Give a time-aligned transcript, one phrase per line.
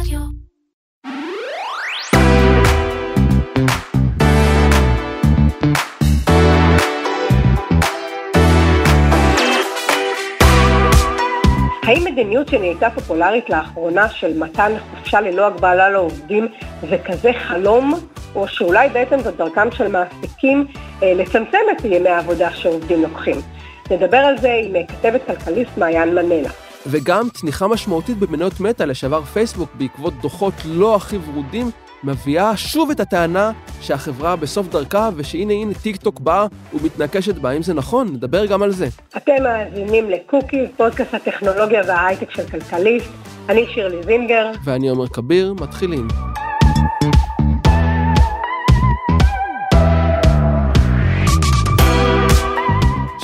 [0.00, 0.18] רדיו.
[11.82, 16.48] האם מדיניות שנהייתה פופולרית לאחרונה של מתן חופשה ללא הגבלה לעובדים
[16.90, 17.94] זה כזה חלום,
[18.34, 20.66] או שאולי בעצם זו דרכם של מעסיקים
[21.02, 23.36] אה, לצמצם את ימי העבודה שעובדים לוקחים?
[23.90, 26.65] נדבר על זה עם אה, כתבת כלכליסט מעיין מנלה.
[26.90, 31.70] וגם צניחה משמעותית במניות מטא לשעבר פייסבוק בעקבות דוחות לא הכי ורודים,
[32.04, 37.50] מביאה שוב את הטענה שהחברה בסוף דרכה ושהנה הנה טיק טוק באה ומתנקשת בה.
[37.50, 38.08] האם זה נכון?
[38.08, 38.86] נדבר גם על זה.
[39.16, 43.10] אתם מאזינים לקוקיז, פודקאסט הטכנולוגיה וההייטק של כלכליסט.
[43.48, 44.50] אני שירלי זינגר.
[44.64, 46.08] ואני עומר כביר, מתחילים.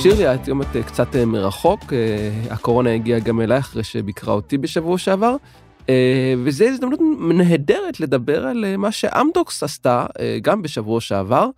[0.03, 4.97] שירלי, את יומת קצת אה, מרחוק, אה, הקורונה הגיעה גם אליי אחרי שביקרה אותי בשבוע
[4.97, 5.35] שעבר,
[5.89, 10.05] אה, וזו הזדמנות נהדרת לדבר על מה שאמדוקס עשתה
[10.41, 11.49] גם בשבוע שעבר.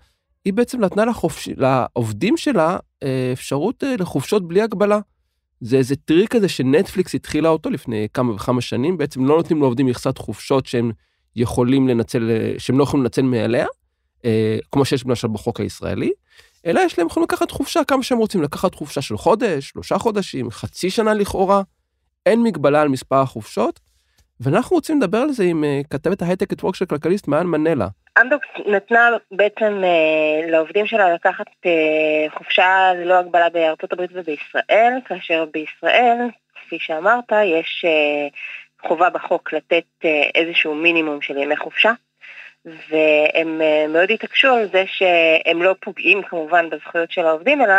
[0.45, 1.49] היא בעצם נתנה לחופש...
[1.57, 2.77] לעובדים שלה
[3.33, 4.99] אפשרות לחופשות בלי הגבלה.
[5.61, 9.85] זה איזה טריק כזה שנטפליקס התחילה אותו לפני כמה וכמה שנים, בעצם לא נותנים לעובדים
[9.85, 10.91] מכסת חופשות שהם
[11.35, 13.65] יכולים לנצל, שהם לא יכולים לנצל מעליה,
[14.71, 16.11] כמו שיש למשל בחוק הישראלי,
[16.65, 20.51] אלא יש להם יכולים לקחת חופשה כמה שהם רוצים, לקחת חופשה של חודש, שלושה חודשים,
[20.51, 21.61] חצי שנה לכאורה,
[22.25, 23.79] אין מגבלה על מספר החופשות,
[24.39, 27.87] ואנחנו רוצים לדבר על זה עם uh, כתבת ההייטק אטוורק של כלכליסט מען מנלה.
[28.21, 35.45] אמדוקס נתנה בעצם uh, לעובדים שלה לקחת uh, חופשה ללא הגבלה בארצות הברית ובישראל, כאשר
[35.53, 36.17] בישראל,
[36.55, 41.91] כפי שאמרת, יש uh, חובה בחוק לתת uh, איזשהו מינימום של ימי חופשה.
[42.65, 47.73] והם אה, מאוד התעקשו על זה שהם לא פוגעים כמובן בזכויות של העובדים, אלא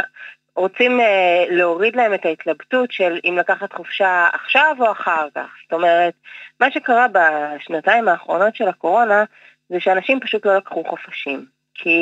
[0.56, 5.48] רוצים אה, להוריד להם את ההתלבטות של אם לקחת חופשה עכשיו או אחר כך.
[5.62, 6.14] זאת אומרת,
[6.60, 9.24] מה שקרה בשנתיים האחרונות של הקורונה,
[9.68, 11.46] זה שאנשים פשוט לא לקחו חופשים.
[11.74, 11.98] כי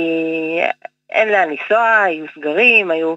[1.11, 3.15] אין לאן לנסוע, היו סגרים, היו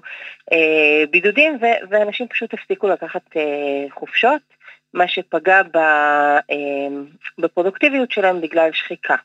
[0.52, 4.42] אה, בידודים, ו- ואנשים פשוט הפסיקו לקחת אה, חופשות,
[4.94, 5.76] מה שפגע ב-
[6.50, 6.88] אה,
[7.38, 9.16] בפרודוקטיביות שלהם בגלל שחיקה.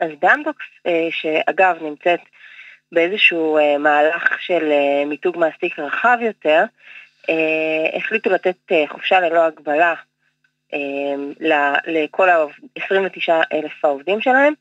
[0.00, 2.20] אז באמדוקס, אה, שאגב נמצאת
[2.92, 6.64] באיזשהו אה, מהלך של אה, מיתוג מעסיק רחב יותר,
[7.96, 8.56] החליטו לתת
[8.88, 9.94] חופשה ללא הגבלה
[11.86, 14.54] לכל ה-29 אלף העובדים שלהם,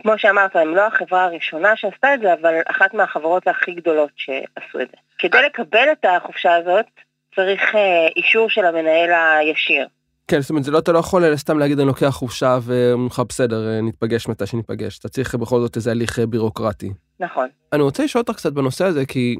[0.00, 4.80] וכמו שאמרת, הם לא החברה הראשונה שעשתה את זה, אבל אחת מהחברות הכי גדולות שעשו
[4.80, 4.96] את זה.
[5.18, 6.86] כדי לקבל את החופשה הזאת,
[7.34, 7.74] צריך
[8.16, 9.86] אישור של המנהל הישיר.
[10.32, 13.22] כן, זאת אומרת, זה לא, אתה לא יכול סתם להגיד אני לוקח חופשה ואומרים לך
[13.28, 16.92] בסדר, נתפגש מתי שניפגש, אתה צריך בכל זאת איזה הליך אה, בירוקרטי.
[17.20, 17.48] נכון.
[17.72, 19.36] אני רוצה לשאול אותך קצת בנושא הזה, כי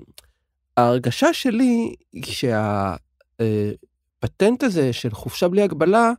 [0.76, 2.24] ההרגשה שלי היא
[4.20, 6.12] שהפטנט הזה של חופשה בלי הגבלה,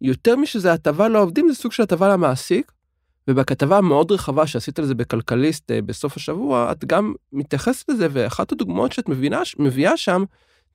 [0.00, 2.72] יותר משזה הטבה לעובדים, זה סוג של הטבה למעסיק,
[3.28, 8.52] ובכתבה המאוד רחבה שעשית על זה בכלכליסט אה, בסוף השבוע, את גם מתייחסת לזה, ואחת
[8.52, 10.24] הדוגמאות שאת מבינה, מביאה שם,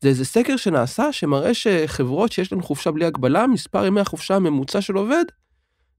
[0.02, 4.82] זה איזה סקר שנעשה שמראה שחברות שיש להן חופשה בלי הגבלה, מספר ימי החופשה הממוצע
[4.82, 5.26] של עובד,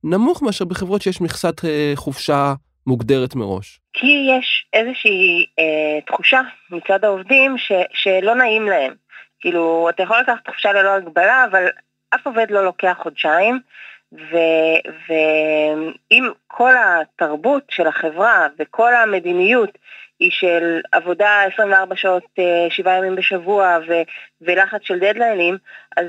[0.04, 2.54] נמוך מאשר בחברות שיש מכסת אה, חופשה
[2.86, 3.80] מוגדרת מראש.
[3.92, 6.40] כי יש איזושהי אה, תחושה
[6.70, 8.94] מצד העובדים ש, שלא נעים להם.
[9.40, 11.64] כאילו, אתה יכול לקחת חופשה ללא הגבלה, אבל
[12.14, 13.60] אף עובד לא לוקח חודשיים,
[15.08, 19.78] ואם כל התרבות של החברה וכל המדיניות
[20.22, 22.24] היא של עבודה 24 שעות,
[22.70, 23.92] 7 אה, ימים בשבוע ו,
[24.40, 25.56] ולחץ של דדליינים,
[25.96, 26.06] אז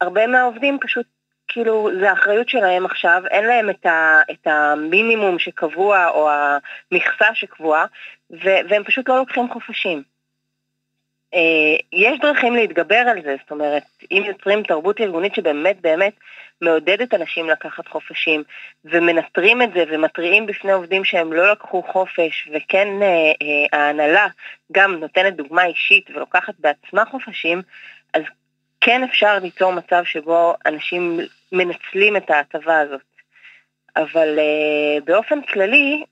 [0.00, 1.06] הרבה מהעובדים פשוט,
[1.48, 7.86] כאילו, זה האחריות שלהם עכשיו, אין להם את, ה, את המינימום שקבוע או המכסה שקבועה,
[8.30, 10.02] ו, והם פשוט לא לוקחים חופשים.
[11.34, 16.12] אה, יש דרכים להתגבר על זה, זאת אומרת, אם יוצרים תרבות ארגונית שבאמת באמת
[16.60, 18.42] מעודדת אנשים לקחת חופשים,
[18.84, 24.26] ומנטרים את זה ומתריעים בפני עובדים שהם לא לקחו חופש, וכן אה, אה, ההנהלה
[24.72, 27.62] גם נותנת דוגמה אישית ולוקחת בעצמה חופשים,
[28.14, 28.22] אז
[28.80, 31.20] כן אפשר ליצור מצב שבו אנשים
[31.52, 33.00] מנצלים את ההטבה הזאת.
[33.96, 34.38] אבל
[35.04, 36.04] באופן כללי,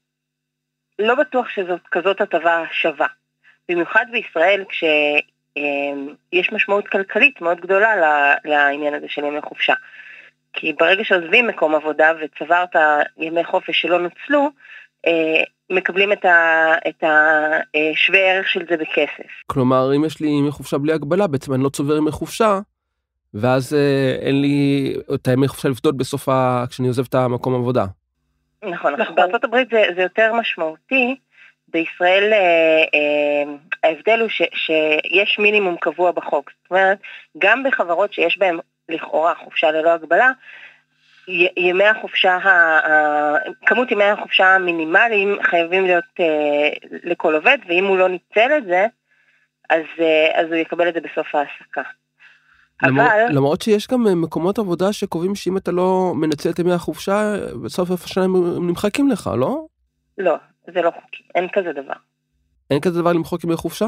[0.99, 3.07] לא בטוח שזאת כזאת הטבה שווה.
[3.69, 7.91] במיוחד בישראל כשיש משמעות כלכלית מאוד גדולה
[8.45, 9.75] לעניין הזה של ימי חופשה.
[10.53, 12.71] כי ברגע שעוזבים מקום עבודה וצברת
[13.19, 14.51] ימי חופש שלא נוצלו,
[15.07, 19.31] אה, מקבלים את, ה, את השווה ערך של זה בכסף.
[19.47, 22.59] כלומר, אם יש לי ימי חופשה בלי הגבלה, בעצם אני לא צובר ימי חופשה,
[23.35, 26.65] ואז אה, אין לי את הימי חופשה לפדות בסוף ה...
[26.71, 27.85] כשאני עוזב את המקום עבודה.
[28.63, 29.15] נכון, נכון.
[29.15, 31.17] בארצות הברית זה, זה יותר משמעותי,
[31.75, 36.51] בישראל אה, אה, ההבדל הוא ש, שיש מינימום קבוע בחוק.
[36.63, 36.99] זאת אומרת,
[37.39, 40.31] גם בחברות שיש בהן לכאורה חופשה ללא הגבלה,
[41.57, 42.39] ימי החופשה,
[43.67, 48.87] כמות ימי החופשה המינימליים חייבים להיות אה, לכל עובד, ואם הוא לא ניצל את זה,
[49.71, 51.83] אז, אה, אז הוא יקבל את זה בסוף ההעסקה.
[52.83, 53.37] למרות, אבל...
[53.37, 57.35] למרות שיש גם אה, מקומות עבודה שקובעים שאם אתה לא מנצל את ימי החופשה,
[57.65, 58.33] בסוף איפה שהם
[58.69, 59.67] נמחקים לך, לא?
[60.19, 60.35] לא,
[60.67, 61.95] זה לא חוקי, אין כזה דבר.
[62.71, 63.87] אין כזה דבר למחוק ימי חופשה?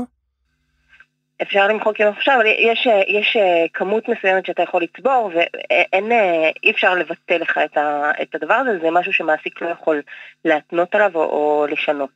[1.42, 6.50] אפשר למחוק ימי חופשה, אבל יש, יש אה, כמות מסוימת שאתה יכול לצבור, ואין, אה,
[6.62, 10.02] אי אפשר לבטל לך את, ה, את הדבר הזה, זה משהו שמעסיק לא יכול
[10.44, 12.10] להתנות עליו או, או לשנות.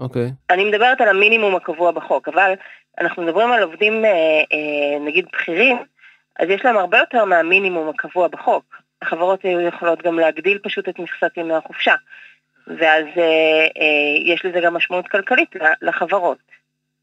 [0.00, 0.26] אוקיי.
[0.26, 0.54] Okay.
[0.54, 2.54] אני מדברת על המינימום הקבוע בחוק, אבל
[3.00, 5.76] אנחנו מדברים על עובדים, אה, נגיד בכירים,
[6.38, 8.64] אז יש להם הרבה יותר מהמינימום הקבוע בחוק.
[9.02, 11.94] החברות יכולות גם להגדיל פשוט את מכסת ימי החופשה,
[12.66, 13.04] ואז
[14.24, 15.50] יש לזה גם משמעות כלכלית
[15.82, 16.38] לחברות.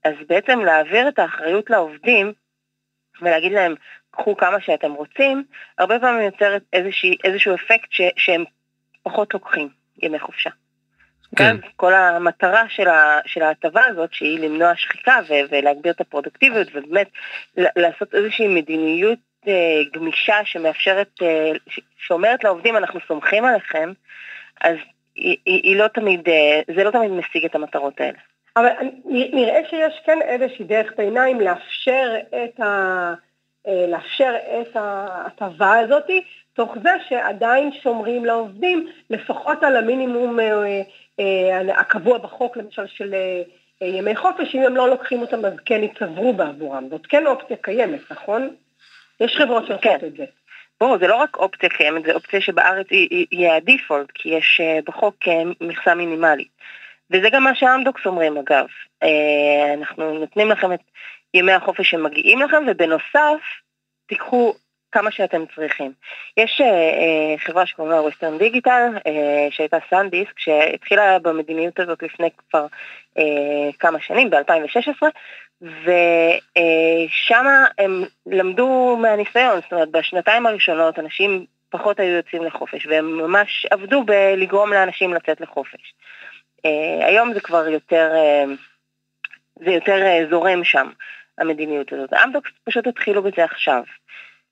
[0.04, 2.34] אז בעצם להעביר את האחריות לעובדים
[3.22, 3.76] ולהגיד להם,
[4.12, 5.44] קחו כמה שאתם רוצים,
[5.78, 8.44] הרבה פעמים יוצר איזושהי, איזשהו אפקט ש, שהם
[9.04, 9.70] פחות לוקחים
[10.04, 10.50] ימי חופשה.
[11.36, 11.56] כן.
[11.76, 12.64] כל המטרה
[13.26, 15.20] של ההטבה הזאת, שהיא למנוע שחיקה
[15.50, 17.08] ולהגביר את הפרודקטיביות, ובאמת
[17.58, 21.52] לעשות איזושהי מדיניות אה, גמישה שמאפשרת, אה,
[21.98, 23.92] שאומרת לעובדים, אנחנו סומכים עליכם,
[24.62, 24.76] אז
[25.22, 28.18] היא, היא, היא לא תמיד, אה, זה לא תמיד משיג את המטרות האלה.
[28.58, 28.70] אבל
[29.06, 33.14] נראה שיש כן איזושהי דרך ביניים לאפשר את, ה,
[33.68, 36.10] אה, לאפשר את ההטבה הזאת,
[36.54, 43.16] תוך זה שעדיין שומרים לעובדים לפחות על המינימום אה, הקבוע בחוק, למשל של
[43.82, 46.88] ימי חופש, אם הם לא לוקחים אותם אז כן יצברו בעבורם.
[46.90, 48.50] זאת כן אופציה קיימת, נכון?
[49.20, 49.98] יש חברות שעושות כן.
[50.08, 50.26] את זה.
[50.82, 55.16] בואו, זה לא רק אופציה קיימת, זה אופציה שבארץ היא, היא הדיפולט, כי יש בחוק
[55.62, 56.48] מכסה מינימלית.
[57.12, 58.66] וזה גם מה שאמדוקס אומרים אגב.
[59.04, 60.80] אה, אנחנו נותנים לכם את
[61.34, 63.42] ימי החופש שמגיעים לכם, ובנוסף,
[64.08, 64.54] תיקחו
[64.92, 65.92] כמה שאתם צריכים.
[66.38, 68.90] יש אה, אה, חברה שקוראים לה ווסטרן דיגיטל,
[69.50, 72.66] שהייתה סנדיסק, שהתחילה במדיניות הזאת לפני כבר
[73.80, 75.04] כמה שנים, ב-2016,
[75.62, 77.46] ושם
[77.78, 84.04] הם למדו מהניסיון, זאת אומרת, בשנתיים הראשונות אנשים פחות היו יוצאים לחופש, והם ממש עבדו
[84.04, 85.94] בלגרום לאנשים לצאת לחופש.
[86.66, 88.44] אה, היום זה כבר יותר, אה,
[89.66, 90.90] זה יותר אה, זורם שם,
[91.38, 92.14] המדיניות הזאת.
[92.14, 93.84] אמדוקס פשוט התחילו בזה עכשיו.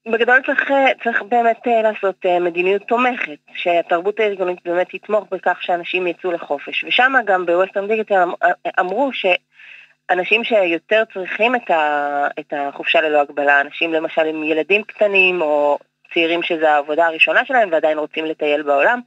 [0.08, 0.72] בגדול צריך,
[1.04, 6.84] צריך באמת לעשות מדיניות תומכת, שהתרבות הארגונית באמת תתמוך בכך שאנשים יצאו לחופש.
[6.84, 8.32] ושם גם בווסטרן דיגיטל אמ,
[8.80, 15.42] אמרו שאנשים שיותר צריכים את, ה, את החופשה ללא הגבלה, אנשים למשל עם ילדים קטנים
[15.42, 15.80] או
[16.14, 19.00] צעירים שזו העבודה הראשונה שלהם ועדיין רוצים לטייל בעולם,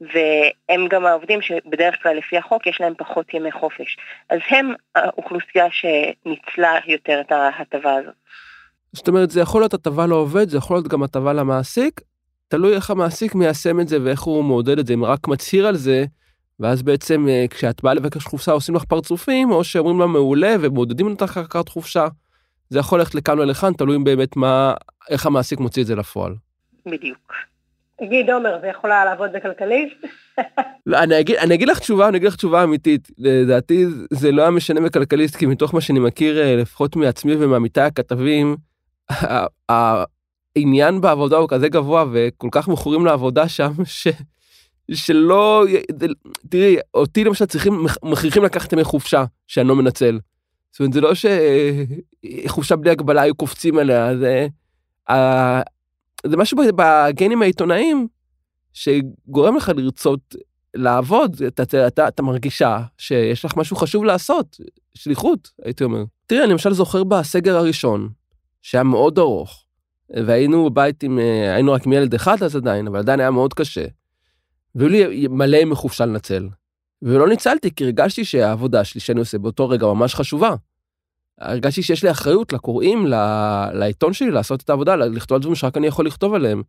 [0.00, 3.96] והם גם העובדים שבדרך כלל לפי החוק יש להם פחות ימי חופש.
[4.30, 8.14] אז הם האוכלוסייה שניצלה יותר את ההטבה הזאת.
[8.92, 12.00] זאת אומרת, זה יכול להיות הטבה לעובד, זה יכול להיות גם הטבה למעסיק,
[12.48, 15.76] תלוי איך המעסיק מיישם את זה ואיך הוא מעודד את זה, אם רק מצהיר על
[15.76, 16.04] זה,
[16.60, 21.06] ואז בעצם אה, כשאת באה לבקש חופשה עושים לך פרצופים, או שאומרים לה מעולה ומעודדים
[21.06, 22.06] אותך לקחת חופשה.
[22.70, 24.74] זה יכול ללכת לכאן או לכאן, תלוי באמת מה,
[25.10, 26.34] איך המעסיק מוציא את זה לפועל.
[26.86, 27.32] בדיוק.
[28.00, 29.96] תגיד, עומר, זה יכול היה לעבוד בכלכליסט?
[30.86, 33.08] לא, אני אגיד, אני אגיד לך תשובה, אני אגיד לך תשובה אמיתית.
[33.18, 37.80] לדעתי זה לא היה משנה בכלכליסט, כי מתוך מה שאני מכיר, אה, לפחות מעצמי ומעמיתי
[37.80, 38.56] הכתבים,
[39.68, 44.08] העניין בעבודה הוא כזה גבוה וכל כך מכורים לעבודה שם, ש...
[44.92, 45.64] שלא,
[46.48, 50.18] תראי, אותי למשל צריכים, מכריחים לקחת ימי חופשה שאני לא מנצל.
[50.70, 51.12] זאת אומרת, זה לא
[52.44, 54.46] שחופשה בלי הגבלה היו קופצים עליה, זה...
[56.26, 58.08] זה משהו בגנים העיתונאיים
[58.72, 60.34] שגורם לך לרצות
[60.74, 64.60] לעבוד, אתה, אתה, אתה, אתה מרגישה שיש לך משהו חשוב לעשות,
[64.94, 66.04] שליחות, הייתי אומר.
[66.26, 68.08] תראי, אני למשל זוכר בסגר הראשון,
[68.68, 69.64] שהיה מאוד ארוך,
[70.10, 73.54] והיינו בבית עם, אה, היינו רק עם ילד אחד אז עדיין, אבל עדיין היה מאוד
[73.54, 73.84] קשה.
[74.74, 76.48] והיו לי מלא ימי חופשה לנצל.
[77.02, 80.54] ולא ניצלתי, כי הרגשתי שהעבודה שלי שאני עושה באותו רגע ממש חשובה.
[81.38, 83.06] הרגשתי שיש לי אחריות לקוראים,
[83.72, 86.62] לעיתון שלי, לעשות את העבודה, לכתוב על דברים שרק אני יכול לכתוב עליהם.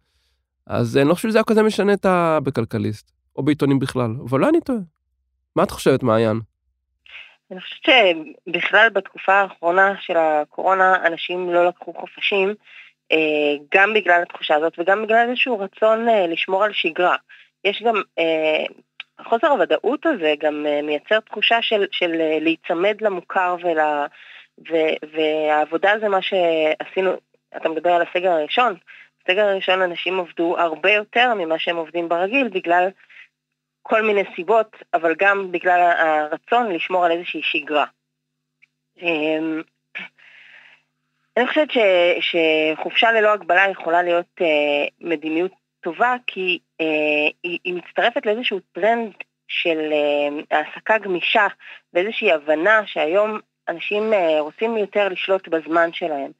[0.67, 2.39] אז אני לא חושב שזה היה כזה משנה את ה...
[2.43, 4.79] בכלכליסט, או בעיתונים בכלל, אבל לא אני טועה.
[5.55, 6.39] מה את חושבת, מעיין?
[7.51, 7.85] אני חושבת
[8.47, 12.53] שבכלל בתקופה האחרונה של הקורונה, אנשים לא לקחו חופשים,
[13.11, 13.17] אה,
[13.75, 17.15] גם בגלל התחושה הזאת וגם בגלל איזשהו רצון אה, לשמור על שגרה.
[17.63, 18.65] יש גם, אה,
[19.23, 23.77] חוסר הוודאות הזה גם מייצר תחושה של, של להיצמד למוכר ול...
[25.13, 27.11] והעבודה זה מה שעשינו,
[27.57, 28.75] אתה מדבר על הסגר הראשון,
[29.23, 32.89] בסגר הראשון אנשים עבדו הרבה יותר ממה שהם עובדים ברגיל, בגלל
[33.89, 37.85] כל מיני סיבות, אבל גם בגלל הרצון לשמור על איזושהי שגרה.
[39.01, 39.61] אמ,
[41.37, 41.77] אני חושבת ש,
[42.19, 46.85] שחופשה ללא הגבלה יכולה להיות אה, מדיניות טובה, כי אה,
[47.43, 49.13] היא, היא מצטרפת לאיזשהו טרנד
[49.47, 51.47] של אה, העסקה גמישה
[51.93, 56.31] ואיזושהי הבנה שהיום אנשים אה, רוצים יותר לשלוט בזמן שלהם.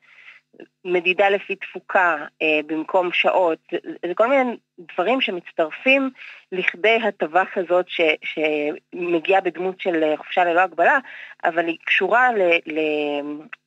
[0.86, 3.60] מדידה לפי תפוקה אה, במקום שעות,
[4.06, 4.58] זה, כל מיני
[4.94, 6.10] דברים שמצטרפים
[6.52, 10.98] לכדי הטבה כזאת ש, שמגיעה בדמות של חופשה ללא הגבלה,
[11.44, 12.30] אבל היא קשורה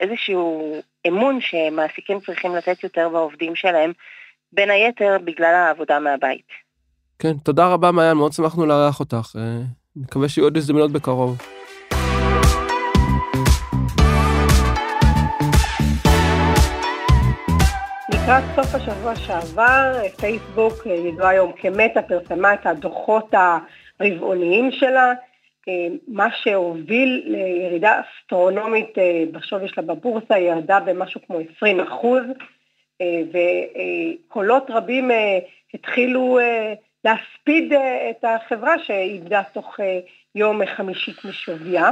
[0.01, 0.75] לאיזשהו
[1.07, 3.93] אמון שמעסיקים צריכים לתת יותר בעובדים שלהם,
[4.53, 6.47] בין היתר בגלל העבודה מהבית.
[7.19, 9.37] כן, תודה רבה מעיין, מאוד שמחנו לארח אותך.
[9.37, 9.63] אה,
[9.97, 11.62] נקווה שיהיו עוד הזדמנות בקרוב.
[18.23, 23.35] לקראת סוף השבוע שעבר, פייסבוק, אה, ידועה היום כמטה, פרסמה את הדוחות
[24.01, 25.13] הרבעוניים שלה,
[25.69, 32.23] אה, מה שהוביל לירידה אסטרונומית אה, בשווי שלה בבורסה, ירדה במשהו כמו 20 אחוז,
[33.33, 35.11] וקולות רבים
[35.75, 36.39] התחילו
[37.05, 37.73] להספיד
[38.11, 39.81] את החברה שאיבדה תוך
[40.35, 41.91] יום חמישית משוויה.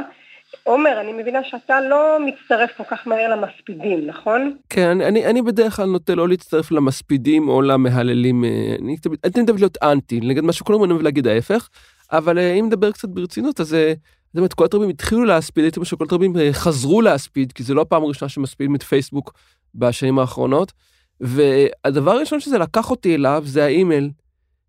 [0.65, 4.57] עומר, אני מבינה שאתה לא מצטרף כל כך מהר למספידים, נכון?
[4.69, 9.79] כן, אני, אני בדרך כלל נוטה לא להצטרף למספידים או למהללים, אה, אני תמיד להיות
[9.83, 11.69] אנטי, נגד מה שכולם אומרים ולהגיד ההפך,
[12.13, 13.93] אבל אה, אם נדבר קצת ברצינות, אז אה,
[14.27, 17.81] זאת אומרת, קולות רבים התחילו להספיד, הייתי אומר שקולות רבים חזרו להספיד, כי זה לא
[17.81, 19.33] הפעם הראשונה שמספידים את פייסבוק
[19.75, 20.73] בשנים האחרונות,
[21.21, 24.11] והדבר הראשון שזה לקח אותי אליו זה האימייל.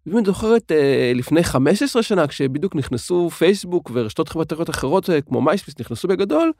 [0.07, 5.41] אם את זוכרת אה, לפני 15 שנה כשבדיוק נכנסו פייסבוק ורשתות חברתיות אחרות אה, כמו
[5.41, 6.51] מייספיס נכנסו בגדול,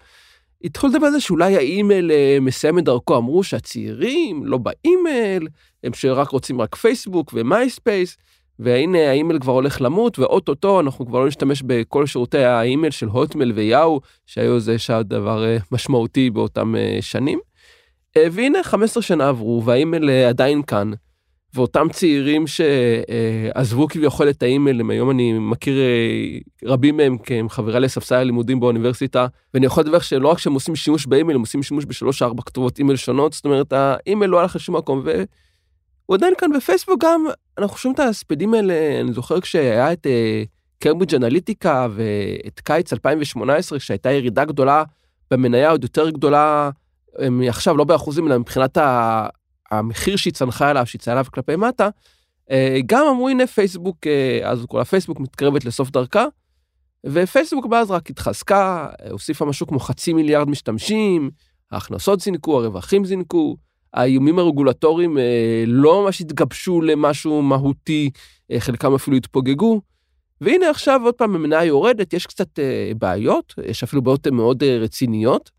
[0.63, 5.47] התחילו לדבר על זה שאולי האימייל אה, מסיים את דרכו, אמרו שהצעירים לא באימייל,
[5.83, 8.17] הם שרק רוצים רק פייסבוק ומייספייס,
[8.59, 13.51] והנה האימייל כבר הולך למות ואו-טו-טו אנחנו כבר לא נשתמש בכל שירותי האימייל של הוטמייל
[13.51, 17.39] ויאהו, שהיו זה דבר משמעותי באותם שנים.
[18.17, 20.91] והנה 15 שנה עברו והאימייל עדיין כאן.
[21.53, 27.79] ואותם צעירים שעזבו כביכול את האימייל, היום אני מכיר אה, רבים מהם כי הם חברי
[27.79, 31.85] לספסל הלימודים באוניברסיטה, ואני יכול לדבר שלא רק שהם עושים שימוש באימייל, הם עושים שימוש
[31.85, 36.51] בשלוש ארבע כתובות אימייל שונות, זאת אומרת האימייל לא הלך לשום מקום, והוא עדיין כאן
[36.53, 37.25] בפייסבוק גם,
[37.57, 40.07] אנחנו שומעים את הספדים האלה, אני זוכר כשהיה את
[40.79, 44.83] קיימברידג' אנליטיקה ואת קיץ 2018, שהייתה ירידה גדולה
[45.31, 46.69] במניה עוד יותר גדולה,
[47.47, 48.77] עכשיו לא באחוזים אלא מבחינת
[49.71, 51.89] המחיר שהיא צנחה אליו, שהיא צנחה אליו כלפי מטה,
[52.51, 56.25] אה, גם אמרו הנה פייסבוק, אה, אז כל הפייסבוק מתקרבת לסוף דרכה,
[57.05, 61.29] ופייסבוק מאז רק התחזקה, הוסיפה משהו כמו חצי מיליארד משתמשים,
[61.71, 63.57] ההכנסות זינקו, הרווחים זינקו,
[63.93, 68.09] האיומים הרגולטוריים אה, לא ממש התגבשו למשהו מהותי,
[68.59, 69.81] חלקם אפילו התפוגגו.
[70.41, 72.59] והנה עכשיו עוד פעם המניה יורדת, יש קצת
[72.97, 75.51] בעיות, יש אפילו בעיות מאוד רציניות.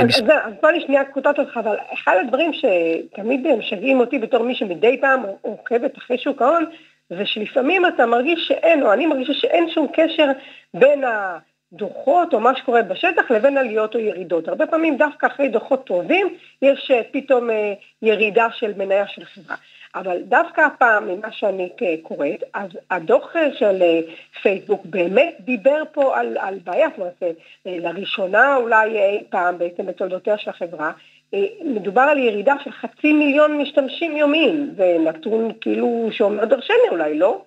[0.00, 0.22] אז
[0.60, 5.22] בוא אני שנייה קוטעת אותך, אבל אחד הדברים שתמיד משגעים אותי בתור מי שמדי פעם
[5.42, 6.64] עוקבת אחרי שוק ההון,
[7.10, 10.26] זה שלפעמים אתה מרגיש שאין, או אני מרגישה שאין שום קשר
[10.74, 14.48] בין הדוחות או מה שקורה בשטח לבין עליות או ירידות.
[14.48, 19.56] הרבה פעמים דווקא אחרי דוחות טובים יש אה, פתאום אה, ירידה של מניה של חברה.
[19.94, 21.68] אבל דווקא הפעם, ממה שאני
[22.02, 24.00] קוראת, אז הדוח של אה,
[24.42, 27.22] פייסבוק באמת דיבר פה על, על בעיה, זאת אומרת,
[27.66, 30.92] אה, לראשונה אולי אי פעם בעצם בתולדותיה של החברה,
[31.34, 37.18] אה, מדובר על ירידה של חצי מיליון משתמשים יומיים, זה נתון כאילו שאומר דרשני אולי,
[37.18, 37.42] לא?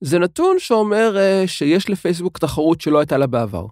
[0.00, 3.66] זה נתון שאומר שיש לפייסבוק תחרות שלא הייתה לה בעבר.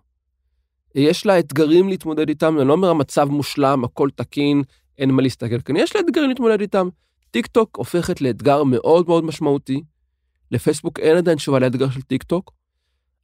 [0.95, 4.62] יש לה אתגרים להתמודד איתם, אני לא אומר המצב מושלם, הכל תקין,
[4.99, 6.88] אין מה להסתכל כאן, יש לה אתגרים להתמודד איתם.
[7.30, 9.82] טיק טוק הופכת לאתגר מאוד מאוד משמעותי.
[10.50, 12.52] לפייסבוק אין עדיין תשובה לאתגר של טיק טוק,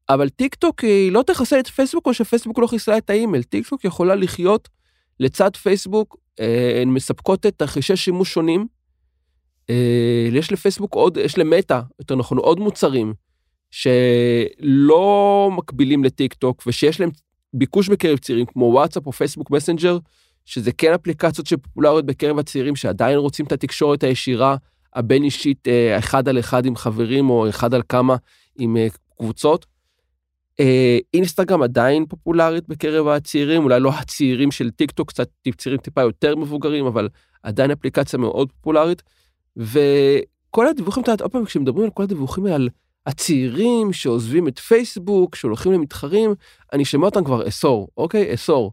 [0.08, 3.42] אבל טיק טוק היא לא תחסל את פייסבוק כמו שפייסבוק לא חיסלה את האימייל.
[3.42, 4.68] טיק טוק יכולה לחיות
[5.20, 8.66] לצד פייסבוק, אה, הן מספקות את תרחישי שימוש שונים.
[9.70, 13.14] אה, יש לפייסבוק עוד, יש למטא, יותר נכון, עוד מוצרים
[13.70, 17.10] שלא מקבילים לטיק טוק ושיש להם
[17.54, 19.98] ביקוש בקרב צעירים כמו וואטסאפ או פייסבוק מסנג'ר,
[20.46, 24.56] שזה כן אפליקציות שפופולריות בקרב הצעירים שעדיין רוצים את התקשורת הישירה
[24.94, 28.16] הבין אישית אה, אחד על אחד עם חברים או אחד על כמה
[28.58, 28.86] עם אה,
[29.18, 29.66] קבוצות.
[30.60, 36.00] אה, אינסטגרם עדיין פופולרית בקרב הצעירים, אולי לא הצעירים של טיק טוק, קצת צעירים טיפה
[36.00, 37.08] יותר מבוגרים, אבל
[37.42, 39.02] עדיין אפליקציה מאוד פופולרית.
[39.56, 42.68] וכל הדיווחים, אתה יודע, עוד פעם, כשמדברים על כל הדיווחים על
[43.06, 46.34] הצעירים שעוזבים את פייסבוק, שהולכים למתחרים,
[46.72, 48.30] אני שומע אותם כבר עשור, אוקיי?
[48.30, 48.72] עשור.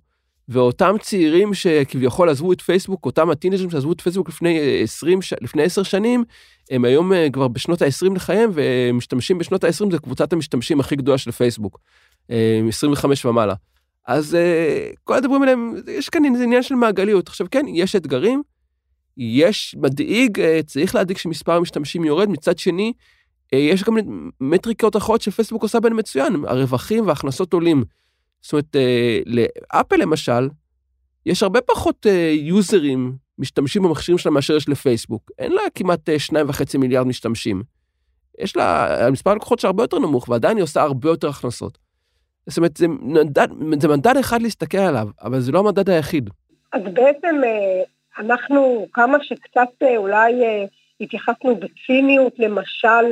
[0.50, 5.84] ואותם צעירים שכביכול עזבו את פייסבוק, אותם הטינג'רים שעזבו את פייסבוק לפני 20, לפני 10
[5.84, 6.24] שנים,
[6.72, 11.32] הם היום כבר בשנות ה-20 לחייהם ומשתמשים בשנות ה-20, זה קבוצת המשתמשים הכי גדולה של
[11.32, 11.80] פייסבוק,
[12.70, 13.54] 25 ומעלה.
[14.08, 14.38] אז
[15.04, 15.54] כל הדברים האלה,
[15.88, 17.28] יש כאן איזה עניין של מעגליות.
[17.28, 18.42] עכשיו כן, יש אתגרים,
[19.18, 22.94] יש מדאיג, צריך להדאיג שמספר המשתמשים יורד, מצד שני,
[23.54, 23.98] יש גם
[24.42, 27.84] מטריקות אחרות שפייסבוק עושה בהן מצוין, הרווחים וההכנסות עולים.
[28.44, 28.76] זאת אומרת,
[29.26, 30.50] לאפל למשל,
[31.26, 35.32] יש הרבה פחות יוזרים משתמשים במכשירים שלה מאשר יש לפייסבוק.
[35.40, 37.64] אין לה כמעט שניים וחצי מיליארד משתמשים.
[38.40, 41.78] יש לה, מספר הלקוחות שלה הרבה יותר נמוך, ועדיין היא עושה הרבה יותר הכנסות.
[42.48, 43.48] זאת אומרת, זה מדד,
[43.82, 46.30] זה מדד אחד להסתכל עליו, אבל זה לא המדד היחיד.
[46.74, 47.36] אז בעצם
[48.20, 50.34] אנחנו, כמה שקצת אולי
[51.02, 53.04] התייחסנו בציניות, למשל,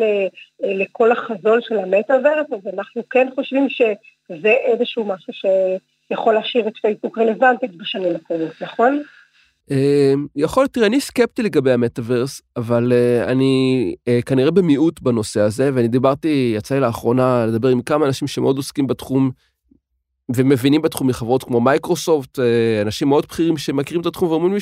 [0.59, 7.17] לכל החזון של המטאוורס, אז אנחנו כן חושבים שזה איזשהו משהו שיכול להשאיר את פייסבוק
[7.17, 9.01] רלוונטית בשנים הקרובות, נכון?
[10.35, 12.93] יכול להיות, תראה, אני סקפטי לגבי המטאוורס, אבל
[13.27, 13.95] אני
[14.25, 18.87] כנראה במיעוט בנושא הזה, ואני דיברתי, יצא לי לאחרונה לדבר עם כמה אנשים שמאוד עוסקים
[18.87, 19.31] בתחום,
[20.35, 22.39] ומבינים בתחום מחברות כמו מייקרוסופט,
[22.81, 24.59] אנשים מאוד בכירים שמכירים את התחום ואומרים לי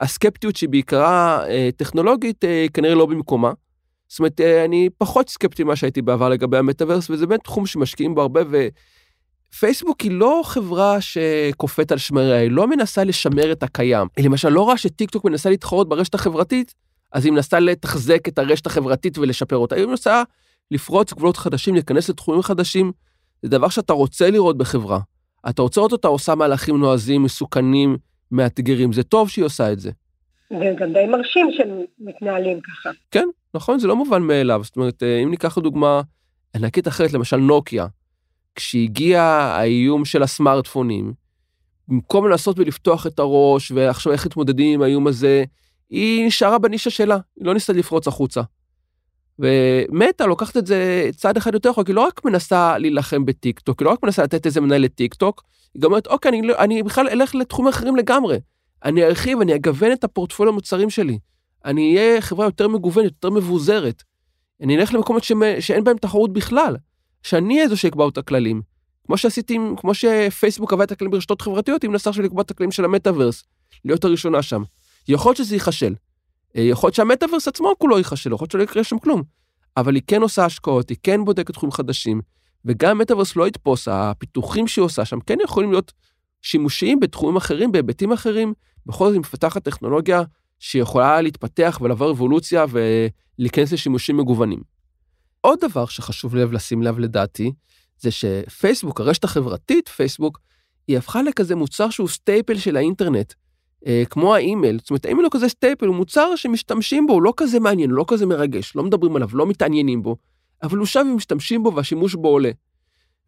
[0.00, 1.44] שהסקפטיות שהיא בעיקרה
[1.76, 3.52] טכנולוגית כנראה לא במקומה.
[4.08, 8.20] זאת אומרת, אני פחות סקפטי ממה שהייתי בעבר לגבי המטאוורס, וזה באמת תחום שמשקיעים בו
[8.20, 8.40] הרבה,
[9.52, 14.08] ופייסבוק היא לא חברה שקופאת על שמריה, היא לא מנסה לשמר את הקיים.
[14.16, 16.74] היא למשל לא רואה שטיק טוק מנסה להתחרות ברשת החברתית,
[17.12, 19.76] אז היא מנסה לתחזק את הרשת החברתית ולשפר אותה.
[19.76, 20.22] היא מנסה
[20.70, 22.92] לפרוץ גבולות חדשים, להיכנס לתחומים חדשים,
[23.42, 25.00] זה דבר שאתה רוצה לראות בחברה.
[25.48, 27.96] אתה רוצה לראות אותה עושה מהלכים נועזים, מסוכנים,
[28.32, 29.90] מאתגרים, זה טוב שהיא עושה את זה.
[30.50, 32.90] וגם די מרשים שהם מתנהלים ככה.
[33.10, 34.60] כן, נכון, זה לא מובן מאליו.
[34.64, 36.00] זאת אומרת, אם ניקח לדוגמה
[36.56, 37.86] ענקית אחרת, למשל נוקיה,
[38.54, 41.12] כשהגיע האיום של הסמארטפונים,
[41.88, 45.44] במקום לנסות ולפתוח את הראש ועכשיו איך להתמודדים עם האיום הזה,
[45.90, 48.42] היא נשארה בנישה שלה, היא לא ניסתה לפרוץ החוצה.
[49.38, 53.80] ומטה לוקחת את זה צעד אחד יותר רחוק, היא לא רק מנסה להילחם בטיק טוק,
[53.80, 55.42] היא לא רק מנסה לתת איזה מנהל לטיק טוק,
[55.76, 58.38] היא גם אומרת, אוקיי, אני, לא, אני בכלל אלך לתחומים אחרים לגמרי.
[58.84, 61.18] אני ארחיב, אני אגוון את הפורטפוליו המוצרים שלי.
[61.64, 64.02] אני אהיה חברה יותר מגוונת, יותר מבוזרת.
[64.62, 65.32] אני אלך למקומות ש...
[65.60, 66.76] שאין בהם תחרות בכלל.
[67.22, 68.62] שאני אהיה זו שיקבעו את הכללים.
[69.06, 72.72] כמו שעשיתי, כמו שפייסבוק קבע את הכללים ברשתות חברתיות, היא מנסה עכשיו לקבוע את הכללים
[72.72, 73.44] של המטאוורס,
[73.84, 74.62] להיות הראשונה שם.
[75.08, 75.94] יכול להיות שזה ייכשל.
[76.54, 79.22] יכול להיות שהמטאוורס עצמו כולו ייכשל, יכול להיות שלא יקרה שם כלום.
[79.76, 82.20] אבל היא כן עושה השקעות, היא כן בודקת תחומים חדשים,
[82.64, 85.92] וגם המטאוורס לא יתפוס, הפיתוחים שהיא עושה שם כן יכולים להיות
[86.42, 88.54] שימושיים בתחומים אחרים, בהיבטים אחרים.
[88.86, 90.22] בכל זאת היא מפתחת טכנולוגיה
[90.58, 94.60] שיכולה להתפתח ולעבור אבולוציה ולהיכנס לשימושים מגוונים.
[95.40, 97.52] עוד דבר שחשוב לב לשים לב לדעתי,
[97.98, 100.40] זה שפייסבוק, הרשת החברתית, פייסבוק,
[100.88, 103.32] היא הפכה לכזה מוצר שהוא staple של האינטרנט.
[103.86, 107.32] אה, כמו האימייל, זאת אומרת האימייל הוא כזה staple, הוא מוצר שמשתמשים בו, הוא לא
[107.36, 110.16] כזה מעניין, לא כזה מרגש, לא מדברים עליו, לא מתעניינים בו,
[110.62, 112.50] אבל הוא שם ומשתמשים בו והשימוש בו עולה.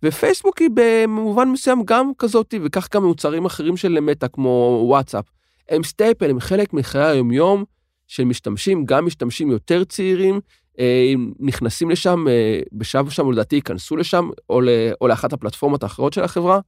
[0.03, 5.25] ופייסבוק היא במובן מסוים גם כזאת, וכך גם מוצרים אחרים של מטא כמו וואטסאפ.
[5.69, 7.65] הם staple, הם חלק מחיי היומיום
[8.07, 10.41] של משתמשים, גם משתמשים יותר צעירים,
[10.79, 14.61] אה, נכנסים לשם, אה, בשלב שם לדעתי ייכנסו לשם, או,
[15.01, 16.61] או לאחת הפלטפורמות האחרות של החברה.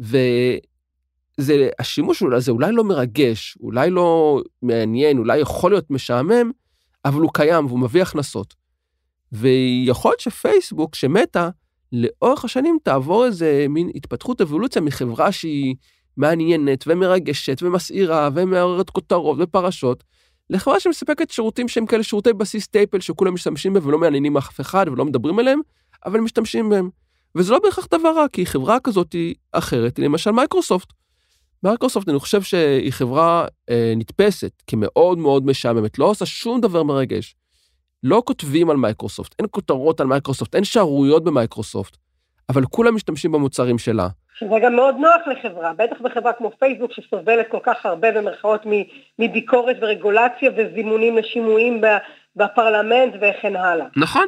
[0.00, 0.18] ו...
[1.36, 6.50] זה, השימוש הזה אולי לא מרגש, אולי לא מעניין, אולי יכול להיות משעמם,
[7.04, 8.54] אבל הוא קיים והוא מביא הכנסות.
[9.36, 11.48] ויכול להיות שפייסבוק, שמתה,
[11.92, 15.74] לאורך השנים תעבור איזה מין התפתחות אבולוציה מחברה שהיא
[16.16, 20.04] מעניינת ומרגשת ומסעירה ומעוררת כותרות ופרשות,
[20.50, 24.86] לחברה שמספקת שירותים שהם כאלה שירותי בסיס סטייפל שכולם משתמשים בהם ולא מעניינים אף אחד
[24.88, 25.60] ולא מדברים עליהם,
[26.06, 26.90] אבל משתמשים בהם.
[27.34, 30.88] וזה לא בהכרח דבר רע, כי חברה כזאת היא אחרת, למשל מייקרוסופט.
[31.62, 37.36] מייקרוסופט אני חושב שהיא חברה אה, נתפסת כמאוד מאוד משעממת, לא עושה שום דבר מרגש.
[38.08, 41.96] לא כותבים על מייקרוסופט, אין כותרות על מייקרוסופט, אין שערוריות במייקרוסופט,
[42.48, 44.08] אבל כולם משתמשים במוצרים שלה.
[44.38, 48.60] שזה גם מאוד נוח לחברה, בטח בחברה כמו פייסבוק שסובלת כל כך הרבה במרכאות
[49.18, 51.80] מביקורת ורגולציה וזימונים לשימועים
[52.36, 53.86] בפרלמנט וכן הלאה.
[53.96, 54.26] נכון,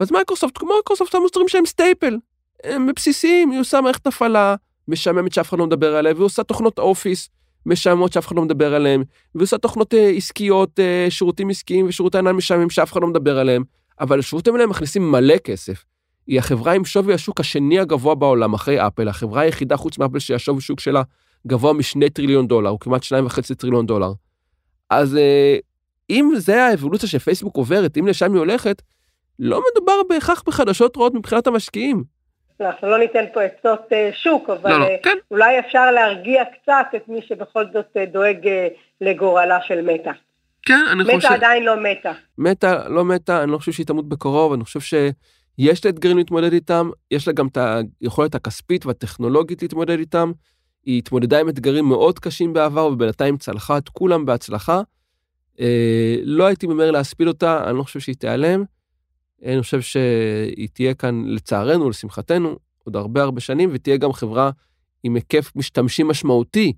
[0.00, 2.16] אז מייקרוסופט, כמו מייקרוסופט המוצרים שהם staple,
[2.64, 4.54] הם בסיסיים, היא עושה מערכת הפעלה,
[4.88, 7.28] משעממת שאף אחד לא מדבר עליה, והיא עושה תוכנות אופיס
[7.66, 12.18] משעממות שאף אחד לא מדבר עליהן, והיא עושה תוכנות אה, עסקיות, אה, שירותים עסקיים ושירותי
[12.18, 13.64] ענן משעממים שאף אחד לא מדבר עליהם,
[14.00, 15.84] אבל השירותים האלה מכניסים מלא כסף.
[16.26, 20.60] היא החברה עם שווי השוק השני הגבוה בעולם אחרי אפל, החברה היחידה חוץ מאפל שהשווי
[20.60, 21.02] שוק שלה
[21.46, 24.12] גבוה משני טריליון דולר, הוא כמעט שניים וחצי טריליון דולר.
[24.90, 25.56] אז אה,
[26.10, 28.82] אם זה האבולוציה שפייסבוק עוברת, אם לשם היא הולכת,
[29.38, 32.04] לא מדובר בהכרח בחדשות רעות מבחינת המשקיעים.
[32.66, 35.16] אנחנו לא ניתן פה עצות שוק, אבל לא, לא, כן.
[35.30, 38.48] אולי אפשר להרגיע קצת את מי שבכל זאת דואג
[39.00, 40.10] לגורלה של מתה.
[40.62, 41.16] כן, אני חושב...
[41.16, 42.12] מתה עדיין לא מתה.
[42.38, 46.52] מתה, לא מתה, אני לא חושב שהיא תמות בקרוב, אני חושב שיש לה אתגרים להתמודד
[46.52, 47.58] איתם, יש לה גם את
[48.00, 50.32] היכולת הכספית והטכנולוגית להתמודד איתם.
[50.84, 54.80] היא התמודדה עם אתגרים מאוד קשים בעבר, ובינתיים צלחה את כולם בהצלחה.
[55.60, 58.64] אה, לא הייתי ממהר להספיד אותה, אני לא חושב שהיא תיעלם.
[59.44, 64.50] אני חושב שהיא תהיה כאן, לצערנו, לשמחתנו, עוד הרבה הרבה שנים, ותהיה גם חברה
[65.02, 66.72] עם היקף משתמשים משמעותי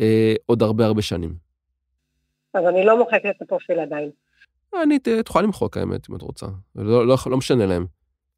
[0.00, 1.34] אה, עוד הרבה הרבה שנים.
[2.54, 4.10] אז אני לא מוחקת את הפרופיל עדיין.
[4.82, 6.46] אני, את יכולה למחוק האמת, אם את רוצה.
[6.76, 7.86] לא, לא, לא משנה להם.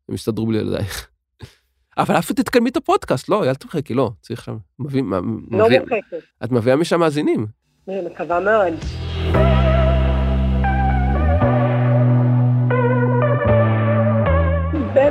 [0.08, 1.10] הם יסתדרו בלי ילדייך.
[1.98, 5.02] אבל אף תתקלמי את הפודקאסט, לא, אל תמחקי, לא, צריך שם, מביא,
[5.50, 6.24] לא מוחקת.
[6.44, 7.46] את מביאה משם מאזינים.
[7.88, 9.01] אני מקווה מאוד.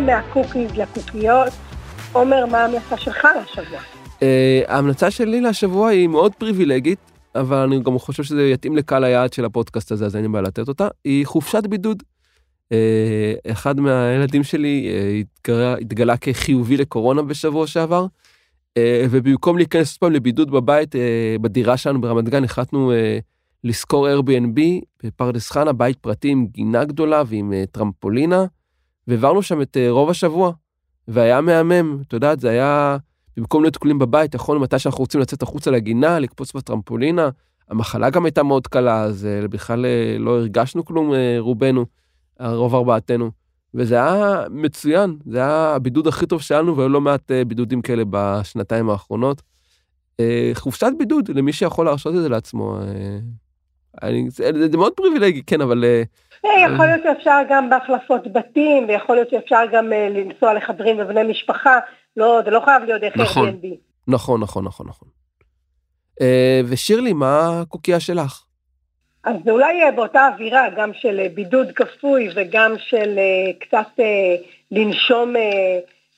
[0.01, 1.53] ומהקוקיז לקוקיות,
[2.11, 3.79] עומר, מה ההמלצה שלך לשבוע?
[4.19, 4.23] Uh,
[4.67, 6.99] ההמלצה שלי לשבוע היא מאוד פריבילגית,
[7.35, 10.41] אבל אני גם חושב שזה יתאים לקהל היעד של הפודקאסט הזה, אז אין לי בעיה
[10.41, 12.03] לתת אותה, היא חופשת בידוד.
[12.73, 12.73] Uh,
[13.51, 18.05] אחד מהילדים שלי uh, התגלה, התגלה כחיובי לקורונה בשבוע שעבר,
[19.09, 20.95] ובמקום להיכנס פעם לבידוד בבית,
[21.41, 22.91] בדירה שלנו ברמת גן, החלטנו
[23.63, 24.59] לשכור Airbnb
[25.03, 28.45] בפרדס חנה, בית פרטי עם גינה גדולה ועם טרמפולינה,
[29.07, 30.51] והעברנו שם את uh, רוב השבוע,
[31.07, 32.97] והיה מהמם, את יודעת, זה היה,
[33.37, 37.29] במקום להיות תקולים בבית, יכולנו מתי שאנחנו רוצים לצאת החוצה לגינה, לקפוץ בטרמפולינה,
[37.69, 41.85] המחלה גם הייתה מאוד קלה, אז uh, בכלל uh, לא הרגשנו כלום, רובנו.
[42.49, 43.31] רוב ארבעתנו.
[43.73, 48.03] וזה היה מצוין, זה היה הבידוד הכי טוב שלנו, והיו לא מעט אה, בידודים כאלה
[48.09, 49.41] בשנתיים האחרונות.
[50.19, 52.79] אה, חופשת בידוד, למי שיכול להרשות את זה לעצמו.
[54.03, 55.83] אה, אני, זה, זה מאוד פריבילגי, כן, אבל...
[56.43, 61.79] יכול להיות שאפשר גם בהחלפות בתים, ויכול להיות שאפשר גם לנסוע לחברים ובני משפחה.
[62.17, 63.67] לא, זה לא חייב להיות דרך נכון, Airbnb.
[64.07, 65.07] נכון, נכון, נכון, נכון.
[66.69, 68.43] ושירלי, מה הקוקייה שלך?
[69.23, 74.03] אז זה אולי אה, באותה אווירה, גם של אה, בידוד כפוי וגם של אה, קצת
[74.71, 75.33] לנשום,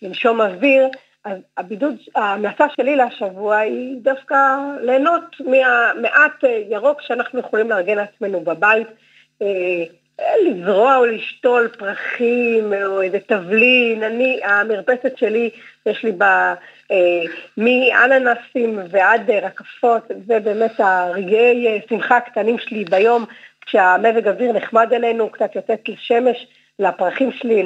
[0.01, 0.87] לנשום אוויר,
[1.25, 4.35] אז הבידוד, ההמלצה שלי לשבוע היא דווקא
[4.81, 8.87] ליהנות מהמעט ירוק שאנחנו יכולים לארגן לעצמנו בבית,
[10.21, 14.03] לזרוע או לשתול פרחים או איזה תבלין.
[14.03, 15.49] אני, המרפסת שלי,
[15.85, 16.53] יש לי בה
[16.91, 17.21] אה,
[17.57, 23.25] מאננסים ועד רקפות, זה באמת הרגעי אה, שמחה הקטנים שלי ביום,
[23.61, 26.47] כשהמזג אוויר נחמד אלינו, קצת יוצאת לשמש,
[26.79, 27.63] לפרחים שלי,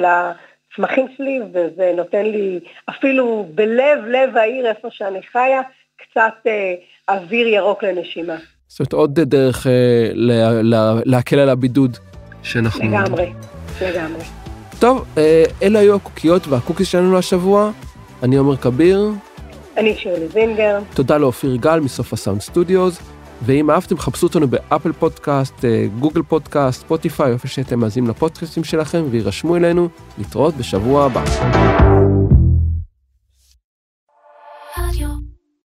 [0.72, 5.60] לצמחים שלי, וזה נותן לי אפילו בלב לב העיר, איפה שאני חיה,
[5.96, 6.74] קצת אה,
[7.08, 8.36] אוויר ירוק לנשימה.
[8.68, 11.96] זאת אומרת, עוד דרך אה, לה, לה, להקל על הבידוד
[12.42, 12.84] שאנחנו...
[12.84, 13.32] לגמרי,
[13.82, 14.22] לגמרי.
[14.78, 17.70] טוב, אה, אלה היו הקוקיות והקוקיס שלנו לשבוע.
[18.22, 19.10] אני עומר כביר.
[19.76, 20.78] אני שירלי זינגר.
[20.94, 23.00] תודה לאופיר גל מסוף הסאונד סטודיוס.
[23.42, 29.04] ואם אהבתם, חפשו אותנו באפל פודקאסט, אה, גוגל פודקאסט, ספוטיפיי, איפה שאתם מאזינים לפודקאסטים שלכם,
[29.10, 29.88] והירשמו אלינו.
[30.18, 31.24] להתראות בשבוע הבא.